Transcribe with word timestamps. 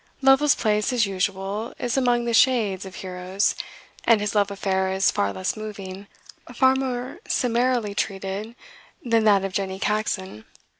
Lovel's 0.23 0.55
place, 0.55 0.91
as 0.91 1.05
usual, 1.05 1.75
is 1.77 1.95
among 1.95 2.25
the 2.25 2.33
shades 2.33 2.87
of 2.87 2.95
heroes, 2.95 3.53
and 4.03 4.19
his 4.19 4.33
love 4.33 4.49
affair 4.49 4.91
is 4.91 5.11
far 5.11 5.31
less 5.31 5.55
moving, 5.55 6.07
far 6.55 6.73
more 6.75 7.19
summarily 7.27 7.93
treated, 7.93 8.55
than 9.05 9.25
that 9.25 9.45
of 9.45 9.53
Jenny 9.53 9.77
Caxon. 9.79 10.45